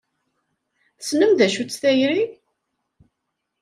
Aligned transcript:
Tessnem 0.99 1.31
d 1.33 1.39
acu-tt 1.45 1.79
tayri? 1.81 2.21